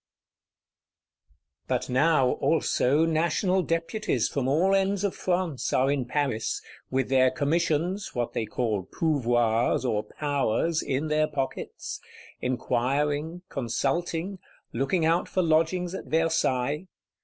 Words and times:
But 1.67 1.87
now 1.87 2.31
also 2.31 3.05
National 3.05 3.61
Deputies 3.61 4.27
from 4.27 4.47
all 4.47 4.73
ends 4.73 5.03
of 5.03 5.13
France 5.15 5.71
are 5.73 5.91
in 5.91 6.05
Paris, 6.05 6.59
with 6.89 7.09
their 7.09 7.29
commissions, 7.29 8.15
what 8.15 8.33
they 8.33 8.47
call 8.47 8.87
pouvoirs, 8.91 9.85
or 9.85 10.01
powers, 10.01 10.81
in 10.81 11.07
their 11.09 11.27
pockets; 11.27 12.01
inquiring, 12.41 13.43
consulting; 13.47 14.39
looking 14.73 15.05
out 15.05 15.29
for 15.29 15.43
lodgings 15.43 15.93
at 15.93 16.05
Versailles. 16.05 16.87